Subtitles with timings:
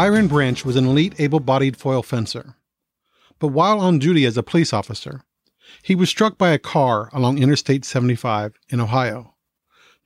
[0.00, 2.54] Byron Branch was an elite able bodied foil fencer.
[3.38, 5.24] But while on duty as a police officer,
[5.82, 9.34] he was struck by a car along Interstate 75 in Ohio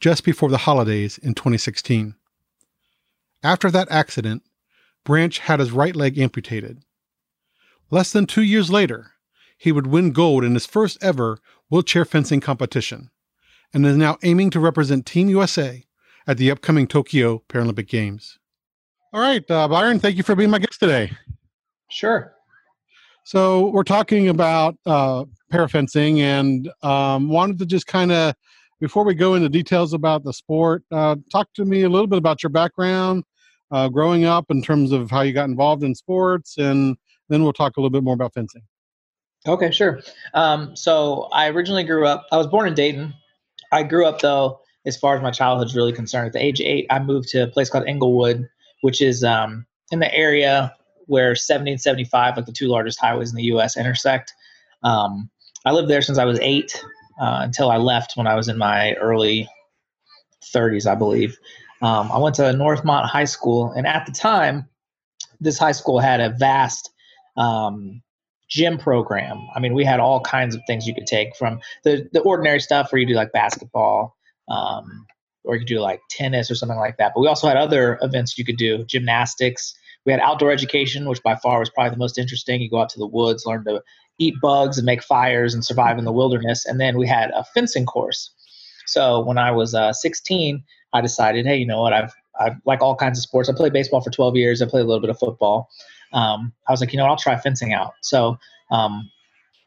[0.00, 2.16] just before the holidays in 2016.
[3.44, 4.42] After that accident,
[5.04, 6.82] Branch had his right leg amputated.
[7.88, 9.12] Less than two years later,
[9.56, 11.38] he would win gold in his first ever
[11.70, 13.10] wheelchair fencing competition
[13.72, 15.86] and is now aiming to represent Team USA
[16.26, 18.40] at the upcoming Tokyo Paralympic Games.
[19.14, 21.12] All right, uh, Byron, thank you for being my guest today.
[21.88, 22.34] Sure.
[23.22, 28.34] So we're talking about uh, parafencing, and um, wanted to just kind of,
[28.80, 32.18] before we go into details about the sport, uh, talk to me a little bit
[32.18, 33.22] about your background,
[33.70, 36.96] uh, growing up, in terms of how you got involved in sports, and
[37.28, 38.62] then we'll talk a little bit more about fencing.
[39.46, 40.00] Okay, sure.
[40.34, 42.26] Um, so I originally grew up.
[42.32, 43.14] I was born in Dayton.
[43.70, 46.26] I grew up though, as far as my childhood is really concerned.
[46.26, 48.48] At the age of eight, I moved to a place called Englewood,
[48.84, 50.70] which is um, in the area
[51.06, 54.34] where 70 and 75, like the two largest highways in the U.S., intersect.
[54.82, 55.30] Um,
[55.64, 56.84] I lived there since I was eight
[57.18, 59.48] uh, until I left when I was in my early
[60.54, 61.38] 30s, I believe.
[61.80, 64.68] Um, I went to Northmont High School, and at the time,
[65.40, 66.90] this high school had a vast
[67.38, 68.02] um,
[68.50, 69.48] gym program.
[69.56, 72.60] I mean, we had all kinds of things you could take from the the ordinary
[72.60, 74.14] stuff where you do like basketball,
[74.48, 75.06] um,
[75.44, 77.12] or you could do like tennis or something like that.
[77.14, 79.74] But we also had other events you could do, gymnastics.
[80.04, 82.60] We had outdoor education, which by far was probably the most interesting.
[82.60, 83.82] You go out to the woods, learn to
[84.18, 86.66] eat bugs and make fires and survive in the wilderness.
[86.66, 88.30] And then we had a fencing course.
[88.86, 90.62] So when I was uh, 16,
[90.92, 91.92] I decided, hey, you know what?
[91.92, 93.48] I've I like all kinds of sports.
[93.48, 94.60] I played baseball for 12 years.
[94.60, 95.68] I played a little bit of football.
[96.12, 97.10] Um, I was like, you know, what?
[97.10, 97.92] I'll try fencing out.
[98.02, 98.38] So
[98.70, 99.10] um,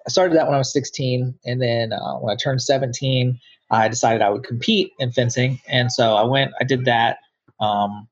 [0.05, 3.39] I started that when I was 16, and then uh, when I turned 17,
[3.69, 6.51] I decided I would compete in fencing, and so I went.
[6.59, 7.17] I did that,
[7.59, 8.07] um,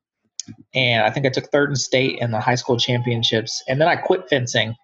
[0.74, 3.88] and I think I took third in state in the high school championships, and then
[3.88, 4.74] I quit fencing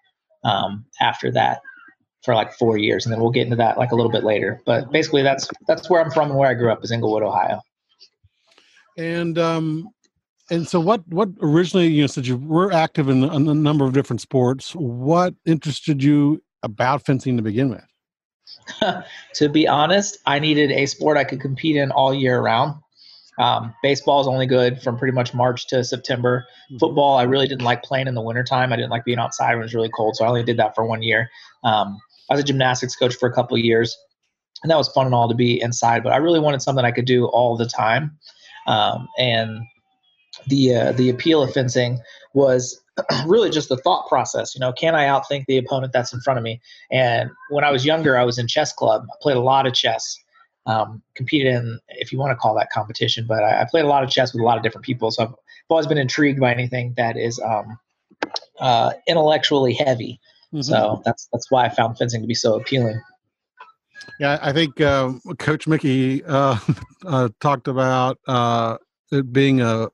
[0.43, 1.61] um, after that
[2.23, 4.61] for like four years, and then we'll get into that like a little bit later.
[4.65, 7.61] But basically, that's that's where I'm from and where I grew up is Englewood, Ohio.
[8.97, 9.89] And um,
[10.49, 13.93] and so what what originally you know since you were active in a number of
[13.93, 17.83] different sports, what interested you about fencing to begin with?
[19.35, 22.75] to be honest, I needed a sport I could compete in all year round.
[23.39, 26.45] Um, baseball is only good from pretty much March to September.
[26.65, 26.77] Mm-hmm.
[26.77, 28.71] Football, I really didn't like playing in the wintertime.
[28.71, 30.75] I didn't like being outside when it was really cold, so I only did that
[30.75, 31.29] for one year.
[31.63, 33.97] Um, I was a gymnastics coach for a couple of years,
[34.61, 36.03] and that was fun and all to be inside.
[36.03, 38.17] But I really wanted something I could do all the time.
[38.67, 39.61] Um, and
[40.47, 41.99] the uh, the appeal of fencing
[42.33, 42.79] was
[43.27, 44.55] really just the thought process.
[44.55, 46.61] You know, can I outthink the opponent that's in front of me?
[46.91, 49.05] And when I was younger, I was in chess club.
[49.11, 50.17] I played a lot of chess.
[50.65, 53.87] Um, competed in, if you want to call that competition, but I, I, played a
[53.89, 55.11] lot of chess with a lot of different people.
[55.11, 55.35] So I've, I've
[55.67, 57.77] always been intrigued by anything that is um,
[58.61, 60.21] uh, intellectually heavy.
[60.53, 60.61] Mm-hmm.
[60.61, 63.01] So that's that's why I found fencing to be so appealing.
[64.19, 66.57] Yeah, I think uh, Coach Mickey uh,
[67.05, 68.77] uh, talked about uh,
[69.11, 69.89] it being a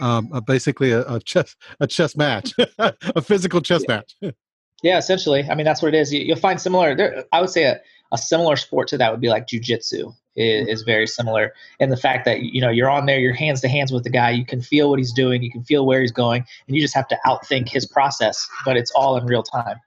[0.00, 3.96] um, uh, basically a, a, chess a chess match, a physical chess yeah.
[3.96, 4.16] match.
[4.82, 5.44] yeah, essentially.
[5.48, 6.12] I mean, that's what it is.
[6.12, 6.94] You, will find similar.
[6.94, 7.80] There, I would say a,
[8.12, 10.14] a similar sport to that would be like jujitsu.
[10.36, 10.68] Is, mm-hmm.
[10.68, 13.68] is very similar in the fact that you know you're on there, you're hands to
[13.68, 14.30] hands with the guy.
[14.30, 16.94] You can feel what he's doing, you can feel where he's going, and you just
[16.94, 18.48] have to outthink his process.
[18.64, 19.80] But it's all in real time.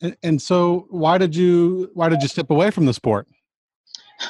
[0.00, 3.26] And, and so, why did you why did you step away from the sport?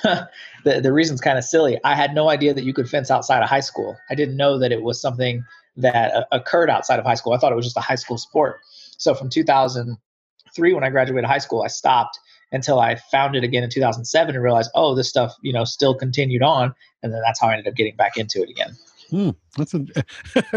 [0.64, 1.78] the the reason's kind of silly.
[1.84, 3.96] I had no idea that you could fence outside of high school.
[4.10, 5.44] I didn't know that it was something
[5.76, 7.32] that uh, occurred outside of high school.
[7.32, 8.60] I thought it was just a high school sport.
[8.96, 12.18] So from 2003 when I graduated high school, I stopped
[12.52, 15.94] until I found it again in 2007 and realized, oh, this stuff, you know, still
[15.94, 18.76] continued on, and then that's how I ended up getting back into it again.
[19.10, 19.84] Hmm, that's a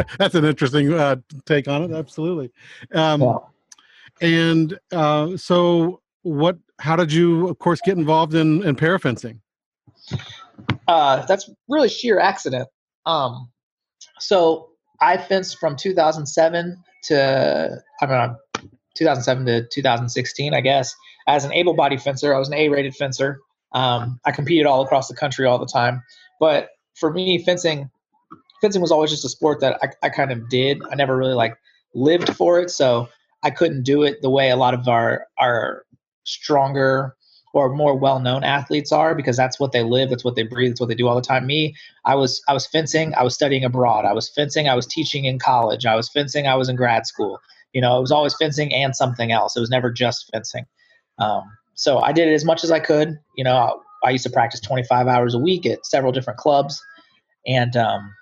[0.18, 1.92] that's an interesting uh, take on it.
[1.92, 2.52] Absolutely.
[2.94, 3.38] Um, yeah.
[4.20, 9.40] And uh, so, what how did you, of course, get involved in in parafencing?
[10.88, 12.68] Uh, that's really sheer accident.
[13.06, 13.50] Um,
[14.20, 14.70] so
[15.02, 18.36] I fenced from 2007 to I mean
[18.96, 20.96] 2007 to 2016, I guess,
[21.28, 22.34] as an able-bodied fencer.
[22.34, 23.40] I was an A-rated fencer.
[23.74, 26.02] Um, I competed all across the country all the time,
[26.40, 27.90] but for me, fencing
[28.62, 30.82] fencing was always just a sport that I, I kind of did.
[30.90, 31.56] I never really like
[31.94, 33.08] lived for it, so
[33.44, 35.86] I couldn't do it the way a lot of our our
[36.28, 37.16] stronger
[37.54, 40.80] or more well-known athletes are because that's what they live that's what they breathe that's
[40.80, 41.46] what they do all the time.
[41.48, 41.74] Me
[42.06, 44.06] i was i was fencing i was studying abroad.
[44.06, 45.86] I was fencing i was teaching in college.
[45.86, 47.40] I was fencing i was in grad school.
[47.74, 49.56] You know it was always fencing and something else.
[49.56, 50.66] It was never just fencing.
[51.20, 51.44] Um,
[51.74, 53.18] so i did it as much as i could.
[53.36, 53.56] You know
[54.04, 56.82] I, I, used to practice 25 hours a week at several different clubs.
[57.48, 58.14] And um,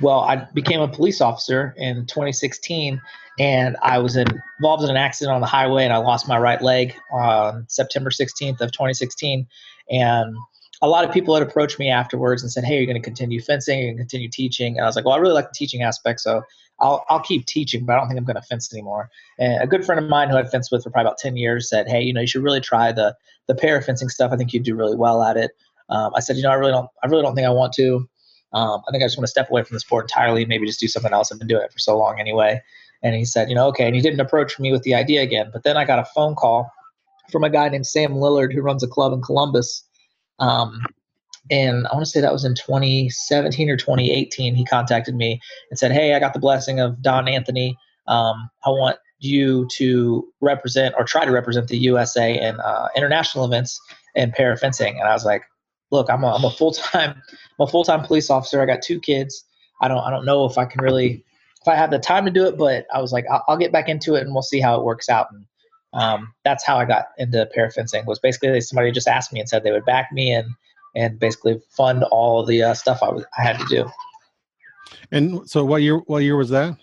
[0.00, 3.00] well i became a police officer in 2016
[3.38, 6.60] and I was involved in an accident on the highway, and I lost my right
[6.62, 9.46] leg on September 16th of 2016.
[9.90, 10.36] And
[10.82, 13.40] a lot of people had approached me afterwards and said, "Hey, you're going to continue
[13.40, 16.20] fencing, to continue teaching." And I was like, "Well, I really like the teaching aspect,
[16.20, 16.42] so
[16.80, 19.66] I'll I'll keep teaching, but I don't think I'm going to fence anymore." And a
[19.66, 22.02] good friend of mine who I'd fenced with for probably about 10 years said, "Hey,
[22.02, 23.14] you know, you should really try the
[23.48, 24.32] the para fencing stuff.
[24.32, 25.52] I think you'd do really well at it."
[25.88, 28.08] Um, I said, "You know, I really don't I really don't think I want to.
[28.52, 30.80] Um, I think I just want to step away from the sport entirely, maybe just
[30.80, 31.30] do something else.
[31.30, 32.60] I've been doing it for so long anyway."
[33.02, 33.86] And he said, you know, okay.
[33.86, 35.50] And he didn't approach me with the idea again.
[35.52, 36.70] But then I got a phone call
[37.30, 39.84] from a guy named Sam Lillard who runs a club in Columbus.
[40.38, 40.84] Um,
[41.50, 44.54] and I want to say that was in 2017 or 2018.
[44.54, 45.40] He contacted me
[45.70, 47.76] and said, Hey, I got the blessing of Don Anthony.
[48.08, 53.44] Um, I want you to represent or try to represent the USA in uh, international
[53.44, 53.80] events
[54.14, 54.98] in para fencing.
[54.98, 55.42] And I was like,
[55.90, 57.22] Look, I'm a, I'm a full time
[57.58, 58.60] I'm a full time police officer.
[58.60, 59.44] I got two kids.
[59.80, 61.24] I don't I don't know if I can really
[61.60, 63.72] if I have the time to do it, but I was like, I'll, I'll get
[63.72, 65.26] back into it and we'll see how it works out.
[65.32, 65.44] And
[65.92, 68.04] um, that's how I got into para fencing.
[68.06, 70.48] Was basically somebody just asked me and said they would back me and
[70.94, 73.90] and basically fund all the uh, stuff I was I had to do.
[75.12, 75.98] And so, what year?
[76.06, 76.76] What year was that?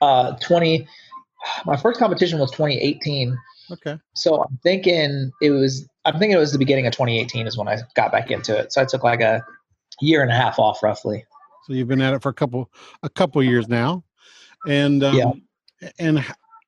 [0.00, 0.86] Uh, twenty.
[1.64, 3.36] My first competition was 2018.
[3.70, 3.98] Okay.
[4.14, 5.88] So I'm thinking it was.
[6.04, 8.72] I'm thinking it was the beginning of 2018 is when I got back into it.
[8.72, 9.44] So I took like a
[10.00, 11.24] year and a half off roughly.
[11.64, 12.70] So you've been at it for a couple
[13.02, 14.04] a couple years now,
[14.68, 15.90] and um, yeah.
[15.98, 16.24] and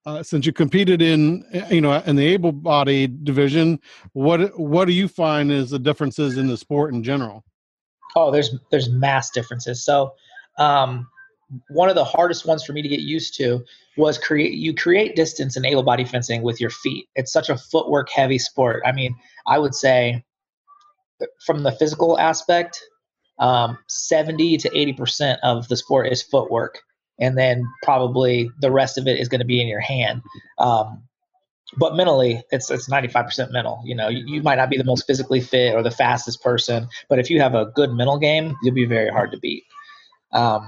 [0.06, 3.78] uh, since you competed in eh, you know in the able-bodied division,
[4.12, 7.44] what what do you find is the differences in the sport in general?
[8.16, 9.84] Oh, there's there's mass differences.
[9.84, 10.14] So.
[10.58, 11.06] Um,
[11.70, 13.64] one of the hardest ones for me to get used to
[13.96, 17.56] was create you create distance in able body fencing with your feet it's such a
[17.56, 19.14] footwork heavy sport i mean
[19.46, 20.22] i would say
[21.44, 22.82] from the physical aspect
[23.38, 26.80] um, 70 to 80% of the sport is footwork.
[27.20, 30.22] And then probably the rest of it is going to be in your hand.
[30.58, 31.02] Um,
[31.76, 33.82] but mentally, it's it's 95% mental.
[33.84, 36.88] You know, you, you, might not be the most physically fit or the fastest person,
[37.10, 39.64] but if you have a good mental game, you'll be very hard to beat.
[40.32, 40.66] Um,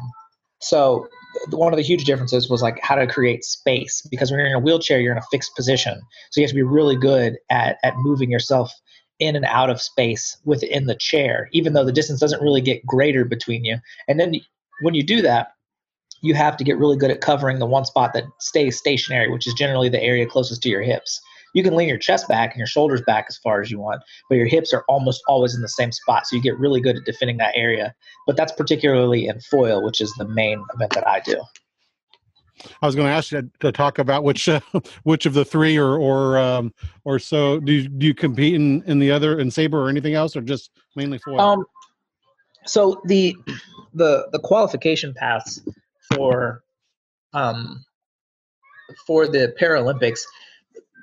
[0.60, 1.08] so
[1.50, 4.54] one of the huge differences was like how to create space because when you're in
[4.54, 6.00] a wheelchair, you're in a fixed position.
[6.30, 8.72] So you have to be really good at at moving yourself
[9.20, 12.84] in and out of space within the chair, even though the distance doesn't really get
[12.86, 13.76] greater between you.
[14.08, 14.34] And then
[14.82, 15.52] when you do that,
[16.22, 19.46] you have to get really good at covering the one spot that stays stationary, which
[19.46, 21.20] is generally the area closest to your hips.
[21.54, 24.02] You can lean your chest back and your shoulders back as far as you want,
[24.28, 26.26] but your hips are almost always in the same spot.
[26.26, 27.94] So you get really good at defending that area.
[28.26, 31.40] But that's particularly in foil, which is the main event that I do.
[32.82, 34.60] I was going to ask you to talk about which uh,
[35.04, 36.74] which of the three or or um,
[37.04, 40.14] or so do you, do you compete in in the other in saber or anything
[40.14, 41.40] else or just mainly foil?
[41.40, 41.64] Um,
[42.66, 43.36] so the
[43.94, 45.60] the the qualification paths
[46.14, 46.62] for
[47.32, 47.84] um
[49.06, 50.20] for the Paralympics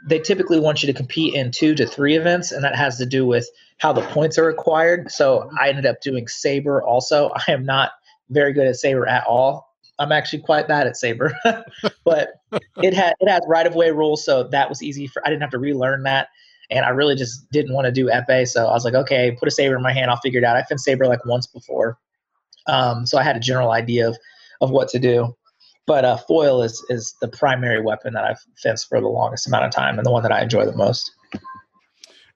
[0.06, 3.06] they typically want you to compete in two to three events and that has to
[3.06, 7.52] do with how the points are acquired so i ended up doing saber also i
[7.52, 7.92] am not
[8.30, 9.68] very good at saber at all
[10.00, 11.34] I'm actually quite bad at saber,
[12.06, 12.30] but
[12.78, 15.26] it had it has right of way rules, so that was easy for.
[15.26, 16.28] I didn't have to relearn that,
[16.70, 19.48] and I really just didn't want to do epee, so I was like, okay, put
[19.48, 20.56] a saber in my hand, I'll figure it out.
[20.56, 21.98] I fenced saber like once before,
[22.68, 24.18] um, so I had a general idea of
[24.62, 25.36] of what to do.
[25.88, 29.66] But uh, foil is is the primary weapon that I've fenced for the longest amount
[29.66, 31.12] of time, and the one that I enjoy the most.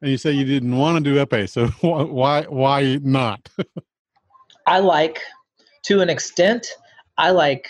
[0.02, 3.50] And you say you didn't want to do epee, so why why not?
[4.68, 5.22] I like,
[5.84, 6.68] to an extent,
[7.18, 7.68] I like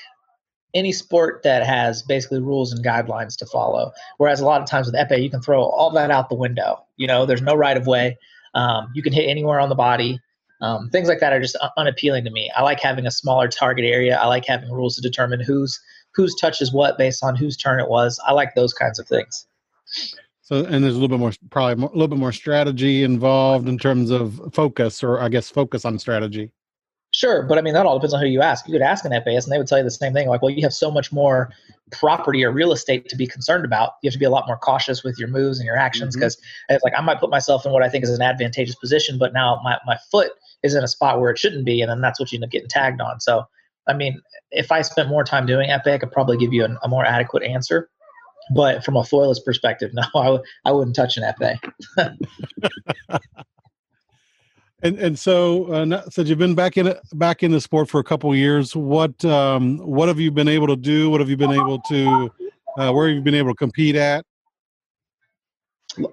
[0.74, 3.92] any sport that has basically rules and guidelines to follow.
[4.18, 6.86] Whereas a lot of times with epee, you can throw all that out the window.
[6.98, 8.18] You know, there's no right of way.
[8.54, 10.20] Um, you can hit anywhere on the body.
[10.62, 12.52] Um, things like that are just unappealing to me.
[12.56, 14.18] I like having a smaller target area.
[14.18, 15.80] I like having rules to determine who's
[16.14, 18.20] whose touches what based on whose turn it was.
[18.26, 19.48] I like those kinds of things.
[20.42, 23.70] So, and there's a little bit more, probably more, a little bit more strategy involved
[23.70, 26.52] in terms of focus, or I guess focus on strategy.
[27.14, 28.68] Sure, but I mean that all depends on who you ask.
[28.68, 30.30] You could ask an FAS, and they would tell you the same thing.
[30.30, 31.52] Like, well, you have so much more
[31.92, 33.94] property or real estate to be concerned about.
[34.02, 36.38] You have to be a lot more cautious with your moves and your actions because,
[36.38, 36.78] mm-hmm.
[36.84, 39.60] like, I might put myself in what I think is an advantageous position, but now
[39.64, 40.32] my my foot
[40.64, 42.52] is in a spot where it shouldn't be, and then that's what you end up
[42.52, 43.20] getting tagged on.
[43.20, 43.46] So,
[43.88, 46.78] I mean, if I spent more time doing epee, I could probably give you a,
[46.84, 47.90] a more adequate answer.
[48.54, 51.58] But from a foilist perspective, no, I w- I wouldn't touch an epee.
[54.84, 58.04] and and so uh, since you've been back in back in the sport for a
[58.04, 61.10] couple years, what um, what have you been able to do?
[61.10, 62.32] What have you been able to?
[62.78, 64.26] Uh, where have you been able to compete at?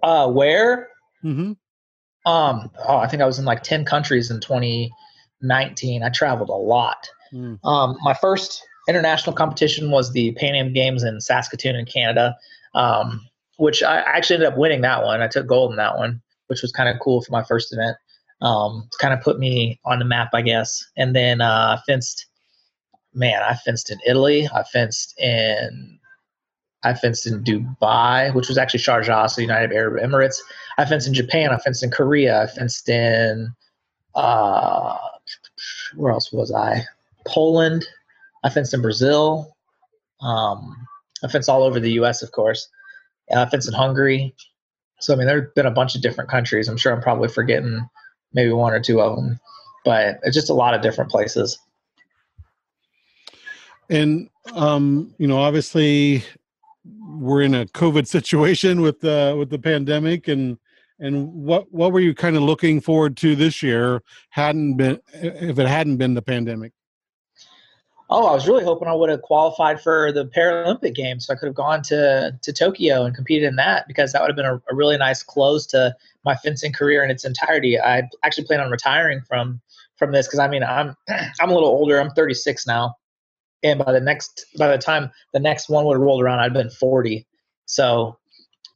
[0.02, 0.88] Uh, where?
[1.24, 1.52] Mm-hmm.
[2.28, 6.02] Um, oh, I think I was in like 10 countries in 2019.
[6.02, 7.08] I traveled a lot.
[7.32, 7.58] Mm.
[7.64, 12.36] Um, my first international competition was the Pan Am Games in Saskatoon in Canada,
[12.74, 15.22] um, which I actually ended up winning that one.
[15.22, 17.96] I took gold in that one, which was kind of cool for my first event.
[18.42, 20.84] Um, kind of put me on the map, I guess.
[20.98, 22.26] And then uh, I fenced,
[23.14, 24.46] man, I fenced in Italy.
[24.54, 25.97] I fenced in
[26.84, 30.40] I fenced in Dubai, which was actually Sharjah, so United Arab Emirates.
[30.78, 31.50] I fenced in Japan.
[31.50, 32.42] I fenced in Korea.
[32.42, 33.52] I fenced in
[34.14, 34.96] uh,
[35.96, 36.84] where else was I?
[37.26, 37.84] Poland.
[38.44, 39.56] I fenced in Brazil.
[40.20, 40.86] Um,
[41.24, 42.22] I fenced all over the U.S.
[42.22, 42.68] Of course.
[43.34, 44.34] I fenced in Hungary.
[45.00, 46.68] So I mean, there've been a bunch of different countries.
[46.68, 47.88] I'm sure I'm probably forgetting
[48.32, 49.40] maybe one or two of them,
[49.84, 51.58] but it's just a lot of different places.
[53.90, 56.24] And um, you know, obviously,
[56.84, 60.58] we're in a COVID situation with the with the pandemic, and
[61.00, 64.02] and what what were you kind of looking forward to this year?
[64.30, 66.72] Hadn't been if it hadn't been the pandemic.
[68.10, 71.36] Oh, I was really hoping I would have qualified for the Paralympic Games, so I
[71.36, 74.46] could have gone to to Tokyo and competed in that because that would have been
[74.46, 75.94] a, a really nice close to
[76.24, 77.78] my fencing career in its entirety.
[77.78, 79.60] I actually plan on retiring from
[79.96, 80.96] from this because I mean I'm
[81.40, 82.00] I'm a little older.
[82.00, 82.94] I'm 36 now,
[83.62, 86.70] and by the next by the time the next one would rolled around, I'd been
[86.70, 87.26] 40.
[87.66, 88.18] So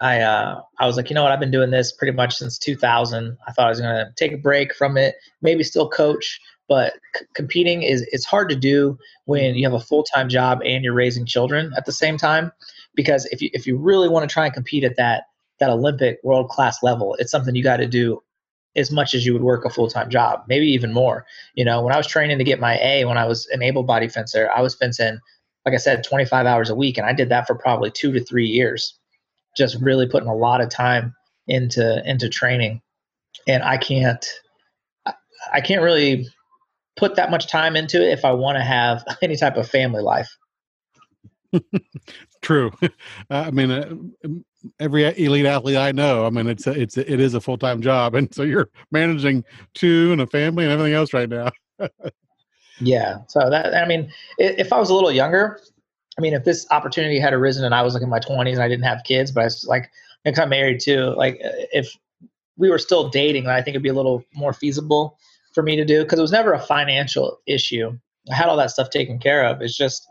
[0.01, 1.33] I uh, I was like, you know what?
[1.33, 3.37] I've been doing this pretty much since 2000.
[3.47, 6.95] I thought I was going to take a break from it, maybe still coach, but
[7.17, 10.83] c- competing is it's hard to do when you have a full time job and
[10.83, 12.51] you're raising children at the same time.
[12.95, 15.25] Because if you if you really want to try and compete at that
[15.61, 18.21] that Olympic world class level, it's something you got to do
[18.77, 21.27] as much as you would work a full time job, maybe even more.
[21.55, 23.83] You know, when I was training to get my A, when I was an able
[23.83, 25.19] body fencer, I was fencing,
[25.67, 28.25] like I said, 25 hours a week, and I did that for probably two to
[28.25, 28.99] three years,
[29.57, 31.15] just really putting a lot of time
[31.47, 32.81] into into training.
[33.47, 34.25] And I can't,
[35.53, 36.29] I can't really
[36.97, 40.03] put that much time into it if I want to have any type of family
[40.03, 40.37] life.
[42.43, 42.73] True.
[43.31, 43.95] I mean, uh,
[44.79, 47.57] every elite athlete I know, I mean, it's a, it's a, it is a full
[47.57, 49.45] time job, and so you're managing
[49.75, 51.51] two and a family and everything else right now.
[52.81, 53.19] yeah.
[53.29, 55.61] So that I mean, if I was a little younger,
[56.19, 58.63] I mean, if this opportunity had arisen and I was like in my 20s and
[58.63, 59.91] I didn't have kids, but I was like,
[60.25, 61.97] next I'm married too, like if
[62.57, 65.19] we were still dating, I think it'd be a little more feasible
[65.55, 67.97] for me to do because it was never a financial issue.
[68.31, 69.63] I had all that stuff taken care of.
[69.63, 70.07] It's just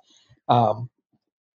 [0.49, 0.89] um,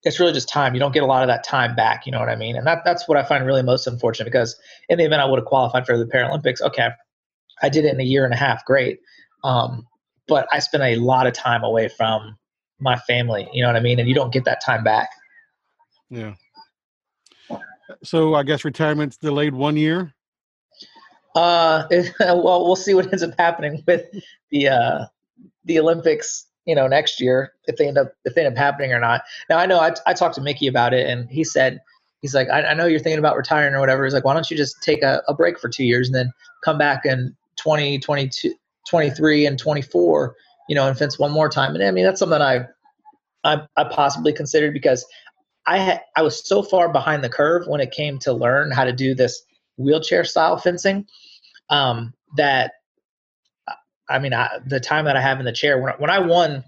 [0.03, 0.73] it's really just time.
[0.73, 2.05] You don't get a lot of that time back.
[2.05, 2.55] You know what I mean?
[2.55, 4.55] And that that's what I find really most unfortunate because
[4.89, 6.89] in the event I would have qualified for the Paralympics, okay,
[7.61, 8.99] I did it in a year and a half, great.
[9.43, 9.87] Um,
[10.27, 12.37] but I spent a lot of time away from
[12.79, 13.47] my family.
[13.53, 13.99] You know what I mean?
[13.99, 15.09] And you don't get that time back.
[16.09, 16.35] Yeah.
[18.03, 20.13] So I guess retirement's delayed one year.
[21.35, 21.85] Uh,
[22.19, 24.05] well, we'll see what ends up happening with
[24.51, 25.05] the uh,
[25.65, 28.93] the Olympics you know next year if they end up if they end up happening
[28.93, 29.21] or not.
[29.49, 31.81] Now I know I, I talked to Mickey about it and he said
[32.21, 34.03] he's like I, I know you're thinking about retiring or whatever.
[34.03, 36.31] He's like why don't you just take a, a break for two years and then
[36.63, 38.53] come back in 20, 22,
[38.89, 40.35] 23 and 24
[40.69, 41.75] you know and fence one more time.
[41.75, 42.65] And I mean that's something I
[43.43, 45.05] I, I possibly considered because
[45.65, 48.83] I had I was so far behind the curve when it came to learn how
[48.83, 49.43] to do this
[49.77, 51.05] wheelchair style fencing
[51.69, 52.73] um, that
[54.09, 56.63] I mean, I, the time that I have in the chair when when I won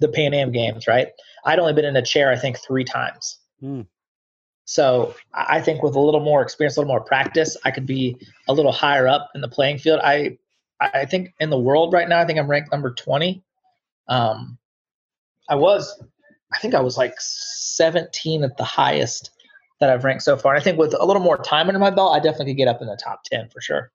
[0.00, 1.08] the Pan Am Games, right?
[1.44, 3.38] I'd only been in a chair I think three times.
[3.62, 3.86] Mm.
[4.64, 8.16] So I think with a little more experience, a little more practice, I could be
[8.48, 10.00] a little higher up in the playing field.
[10.02, 10.38] I
[10.80, 13.42] I think in the world right now, I think I'm ranked number twenty.
[14.08, 14.58] Um,
[15.48, 16.02] I was,
[16.52, 19.30] I think I was like 17 at the highest
[19.80, 20.54] that I've ranked so far.
[20.54, 22.68] And I think with a little more time under my belt, I definitely could get
[22.68, 23.90] up in the top 10 for sure.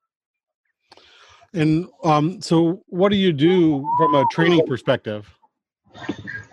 [1.54, 5.28] And um, so, what do you do from a training perspective?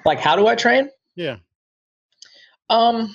[0.06, 0.90] Like, how do I train?
[1.16, 1.38] Yeah.
[2.70, 3.14] Um,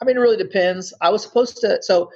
[0.00, 0.92] I mean, it really depends.
[1.00, 2.10] I was supposed to, so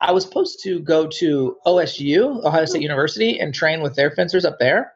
[0.00, 4.44] I was supposed to go to OSU, Ohio State University, and train with their fencers
[4.44, 4.92] up there.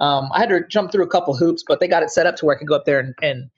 [0.00, 2.36] Um, I had to jump through a couple hoops, but they got it set up
[2.36, 3.50] to where I could go up there and, and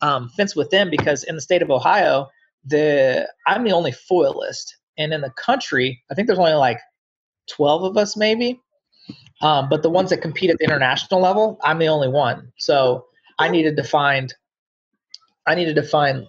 [0.00, 2.28] um, fence with them because in the state of Ohio,
[2.64, 6.80] the I'm the only foilist, and in the country, I think there's only like
[7.50, 8.60] 12 of us maybe.
[9.42, 12.52] Um, but the ones that compete at the international level, I'm the only one.
[12.58, 13.06] So
[13.38, 14.34] I needed to find,
[15.46, 16.26] I needed to find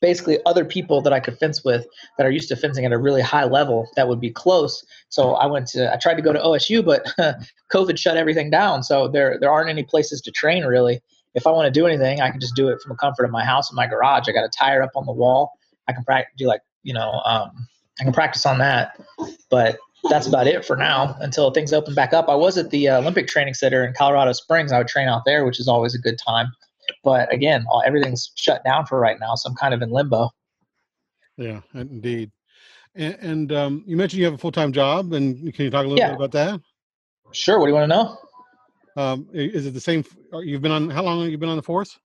[0.00, 1.86] basically other people that I could fence with
[2.18, 4.84] that are used to fencing at a really high level that would be close.
[5.08, 7.06] So I went to, I tried to go to OSU, but
[7.72, 8.82] COVID shut everything down.
[8.82, 11.00] So there, there aren't any places to train really.
[11.34, 13.30] If I want to do anything, I can just do it from the comfort of
[13.30, 14.28] my house in my garage.
[14.28, 15.50] I got a tire up on the wall.
[15.88, 17.50] I can practice, do like, you know, um,
[17.98, 19.00] I can practice on that.
[19.50, 19.78] But
[20.10, 22.28] that's about it for now until things open back up.
[22.28, 24.72] I was at the uh, Olympic Training Center in Colorado Springs.
[24.72, 26.48] I would train out there, which is always a good time.
[27.02, 30.30] But again, all, everything's shut down for right now, so I'm kind of in limbo.
[31.36, 32.30] Yeah, indeed.
[32.94, 35.84] And, and um, you mentioned you have a full time job, and can you talk
[35.84, 36.08] a little yeah.
[36.10, 36.60] bit about that?
[37.32, 37.58] Sure.
[37.58, 38.18] What do you want to know?
[38.96, 40.04] Um, is it the same?
[40.32, 41.98] You've been on how long have you been on the force?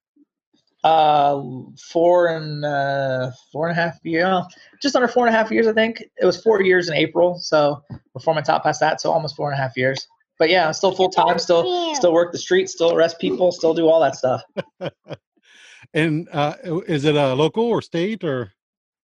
[0.84, 1.42] Uh,
[1.92, 4.46] four and uh, four and a half years,
[4.82, 6.02] just under four and a half years, I think.
[6.22, 7.84] It was four years in April, so
[8.14, 10.08] before my top past that, so almost four and a half years.
[10.38, 13.90] But yeah, still full time, still still work the streets, still arrest people, still do
[13.90, 14.42] all that stuff.
[15.94, 16.54] and uh,
[16.88, 18.54] is it a local or state or?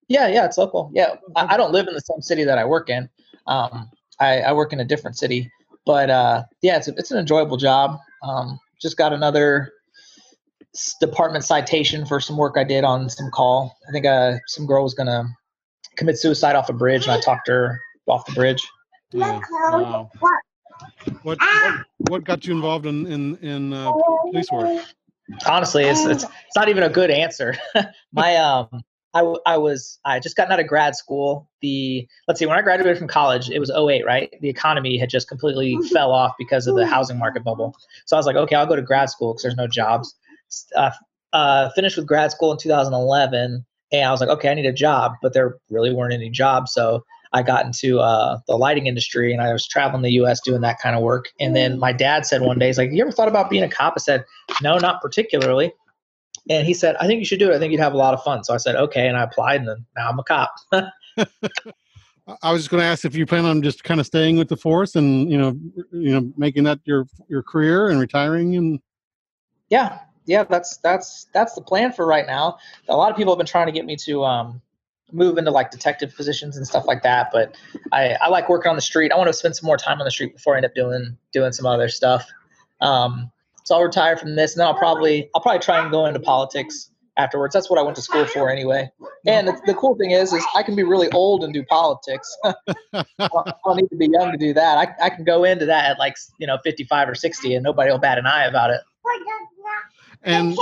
[0.07, 0.91] Yeah, yeah, it's local.
[0.93, 3.09] Yeah, I, I don't live in the same city that I work in.
[3.47, 3.89] Um,
[4.19, 5.49] I, I work in a different city,
[5.87, 7.97] but uh, yeah, it's a, it's an enjoyable job.
[8.21, 9.73] Um, just got another
[10.99, 13.77] department citation for some work I did on some call.
[13.87, 15.25] I think uh, some girl was gonna
[15.95, 18.65] commit suicide off a bridge, and I talked her off the bridge.
[19.11, 19.39] Yeah.
[19.51, 20.09] Wow.
[21.21, 23.91] What, what, what got you involved in in, in uh,
[24.23, 24.85] police work?
[25.45, 27.55] Honestly, it's, it's it's not even a good answer.
[28.11, 28.67] My um,
[29.13, 31.49] I, I was I just gotten out of grad school.
[31.61, 34.33] The let's see, when I graduated from college, it was 08, right?
[34.41, 37.75] The economy had just completely fell off because of the housing market bubble.
[38.05, 40.15] So I was like, okay, I'll go to grad school because there's no jobs
[40.75, 40.91] uh,
[41.33, 44.73] uh, finished with grad school in 2011, and I was like, okay, I need a
[44.73, 49.33] job, but there really weren't any jobs, so I got into uh, the lighting industry,
[49.33, 50.39] and I was traveling the U.S.
[50.41, 51.25] doing that kind of work.
[51.39, 53.69] And then my dad said one day, he's like, "You ever thought about being a
[53.69, 54.23] cop?" I said,
[54.61, 55.73] "No, not particularly."
[56.49, 57.55] And he said, "I think you should do it.
[57.55, 59.61] I think you'd have a lot of fun." So I said, "Okay," and I applied,
[59.61, 60.53] and then now I'm a cop.
[62.41, 64.47] I was just going to ask if you plan on just kind of staying with
[64.47, 65.57] the force and you know,
[65.91, 68.79] you know, making that your your career and retiring and.
[69.69, 72.57] Yeah, yeah, that's that's that's the plan for right now.
[72.87, 74.61] A lot of people have been trying to get me to um,
[75.11, 77.55] move into like detective positions and stuff like that, but
[77.91, 79.11] I, I like working on the street.
[79.11, 81.17] I want to spend some more time on the street before I end up doing
[81.31, 82.27] doing some other stuff.
[82.81, 83.31] Um,
[83.65, 86.19] so I'll retire from this, and then I'll probably I'll probably try and go into
[86.19, 87.53] politics afterwards.
[87.53, 88.91] That's what I went to school for anyway.
[89.27, 92.35] And the, the cool thing is, is I can be really old and do politics.
[92.93, 94.77] I don't need to be young to do that.
[94.77, 97.91] I, I can go into that at like you know 55 or 60, and nobody
[97.91, 98.81] will bat an eye about it.
[100.23, 100.57] And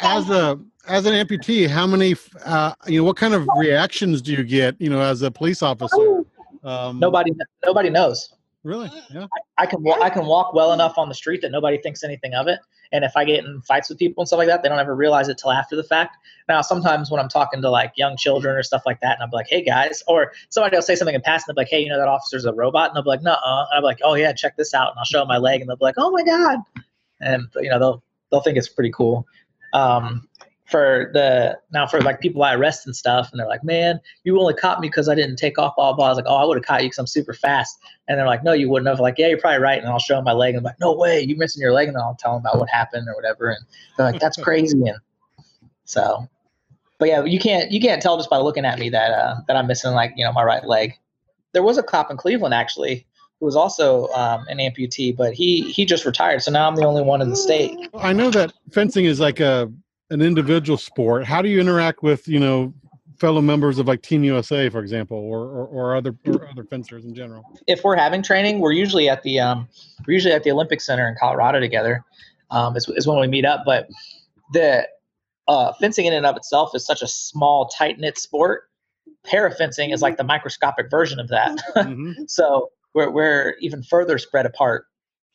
[0.00, 0.58] as a
[0.88, 4.80] as an amputee, how many uh, you know what kind of reactions do you get?
[4.80, 6.24] You know, as a police officer.
[6.62, 7.32] Um, nobody
[7.64, 8.34] nobody knows.
[8.62, 8.90] Really?
[9.10, 9.26] Yeah.
[9.58, 12.34] I, I can I can walk well enough on the street that nobody thinks anything
[12.34, 12.60] of it.
[12.92, 14.94] And if I get in fights with people and stuff like that, they don't ever
[14.94, 16.16] realize it till after the fact.
[16.48, 19.30] Now, sometimes when I'm talking to like young children or stuff like that, and I'm
[19.30, 21.88] like, "Hey guys," or somebody will say something in passing, they'll be like, "Hey, you
[21.88, 24.32] know that officer's a robot," and they'll be like, "No," and I'm like, "Oh yeah,
[24.32, 26.22] check this out," and I'll show them my leg, and they'll be like, "Oh my
[26.22, 26.58] god,"
[27.20, 29.26] and you know they'll they'll think it's pretty cool.
[29.72, 30.28] Um,
[30.70, 34.38] for the now for like people I arrest and stuff, and they're like, "Man, you
[34.40, 36.44] only caught me because I didn't take off all ball." I was like, "Oh, I
[36.44, 39.00] would have caught you because I'm super fast." And they're like, "No, you wouldn't have."
[39.00, 40.94] Like, "Yeah, you're probably right." And I'll show them my leg, and I'm like, "No
[40.94, 43.58] way, you missing your leg?" And I'll tell them about what happened or whatever, and
[43.96, 44.98] they're like, "That's crazy." And
[45.84, 46.28] so,
[46.98, 49.56] but yeah, you can't you can't tell just by looking at me that uh, that
[49.56, 50.94] I'm missing like you know my right leg.
[51.52, 53.06] There was a cop in Cleveland actually
[53.40, 56.42] who was also um, an amputee, but he he just retired.
[56.42, 57.76] So now I'm the only one in the state.
[57.94, 59.72] I know that fencing is like a
[60.10, 61.24] an individual sport.
[61.24, 62.74] How do you interact with you know
[63.18, 67.04] fellow members of like Team USA, for example, or or, or other or other fencers
[67.04, 67.44] in general?
[67.66, 69.68] If we're having training, we're usually at the um,
[70.06, 72.04] we're usually at the Olympic Center in Colorado together.
[72.50, 73.62] Um, is, is when we meet up.
[73.64, 73.88] But
[74.52, 74.86] the
[75.48, 78.64] uh, fencing in and of itself is such a small, tight knit sport.
[79.24, 81.56] Para fencing is like the microscopic version of that.
[81.76, 82.24] Mm-hmm.
[82.28, 84.86] so we're, we're even further spread apart.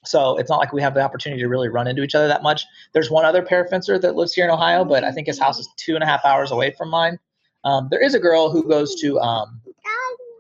[0.06, 2.44] So it's not like we have the opportunity to really run into each other that
[2.44, 2.64] much.
[2.94, 5.60] There's one other para fencer that lives here in Ohio, but I think his house
[5.60, 7.18] is two and a half hours away from mine.
[7.64, 9.62] Um, there is a girl who goes to um,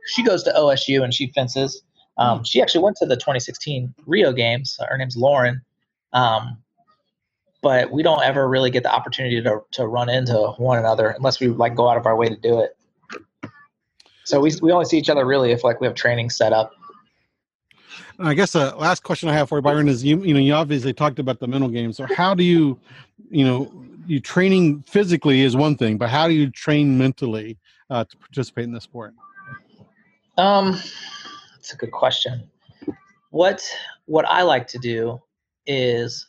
[0.06, 1.82] she goes to OSU and she fences.
[2.18, 4.78] Um, she actually went to the 2016 Rio Games.
[4.88, 5.62] Her name's Lauren.
[6.14, 6.60] Um,
[7.62, 11.40] but we don't ever really get the opportunity to, to run into one another unless
[11.40, 12.78] we like go out of our way to do it.
[14.24, 16.72] So we, we only see each other really if like we have training set up.
[18.20, 20.54] I guess the last question I have for you, Byron, is you you know you
[20.54, 21.94] obviously talked about the mental game.
[21.94, 22.80] So how do you,
[23.30, 23.72] you know,
[24.06, 27.58] you training physically is one thing, but how do you train mentally
[27.90, 29.14] uh, to participate in the sport?
[30.38, 30.74] Um,
[31.56, 32.50] that's a good question.
[33.32, 33.64] what
[34.06, 35.22] what I like to do
[35.66, 36.28] is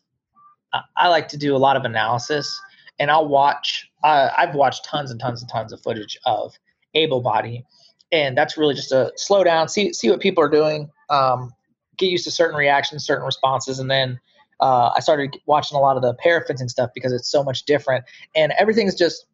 [0.73, 2.61] I- I like to do a lot of analysis,
[2.99, 3.89] and I'll watch.
[4.05, 6.55] Uh, I've watched tons and tons and tons of footage of
[6.95, 7.65] able body,
[8.13, 11.53] and that's really just a slow down, see see what people are doing, um,
[11.97, 14.21] get used to certain reactions, certain responses, and then
[14.61, 18.05] uh, I started watching a lot of the parafencing stuff because it's so much different,
[18.35, 19.27] and everything's just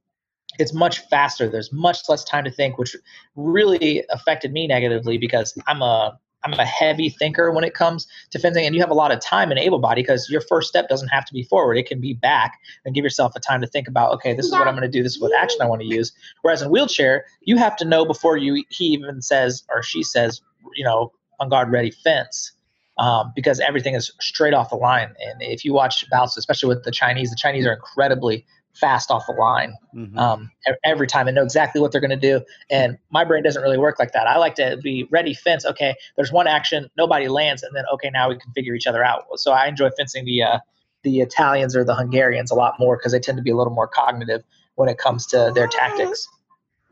[0.59, 1.49] it's much faster.
[1.49, 2.97] There's much less time to think, which
[3.37, 8.39] really affected me negatively because I'm a I'm a heavy thinker when it comes to
[8.39, 10.89] fencing, and you have a lot of time in able body because your first step
[10.89, 13.67] doesn't have to be forward; it can be back, and give yourself a time to
[13.67, 15.67] think about, okay, this is what I'm going to do, this is what action I
[15.67, 16.13] want to use.
[16.43, 20.41] Whereas in wheelchair, you have to know before you he even says or she says,
[20.75, 22.53] you know, on guard, ready, fence,
[22.99, 25.15] um, because everything is straight off the line.
[25.21, 29.25] And if you watch bouts, especially with the Chinese, the Chinese are incredibly fast off
[29.27, 30.19] the line Mhm.
[30.19, 30.51] um,
[30.83, 32.43] every time and know exactly what they're going to do.
[32.71, 34.27] And my brain doesn't really work like that.
[34.27, 35.67] I like to be ready, fence.
[35.67, 39.05] Okay, there's one action, nobody lands, and then okay, now we can figure each other
[39.05, 39.25] out.
[39.37, 40.59] So I enjoy fencing the uh,
[41.03, 43.75] the Italians or the Hungarians a lot more because they tend to be a little
[43.75, 44.43] more cognitive
[44.77, 46.27] when it comes to their tactics.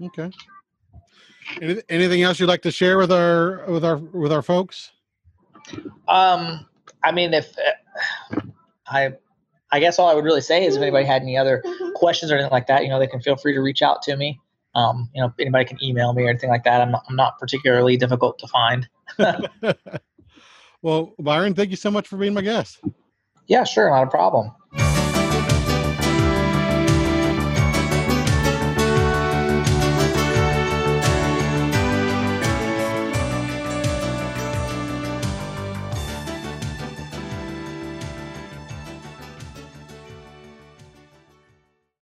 [0.02, 0.30] Okay.
[1.60, 4.92] Any- Anything else you'd like to share with our with our with our folks?
[6.08, 6.66] Um,
[7.04, 8.40] I mean, if uh,
[8.88, 9.12] I,
[9.72, 11.62] I guess all I would really say is if anybody had any other
[11.94, 14.16] questions or anything like that, you know, they can feel free to reach out to
[14.16, 14.38] me.
[14.74, 16.80] Um, you know, anybody can email me or anything like that.
[16.80, 18.88] I'm not, I'm not particularly difficult to find.
[20.82, 22.80] well, Byron, thank you so much for being my guest.
[23.46, 24.52] Yeah, sure, not a problem.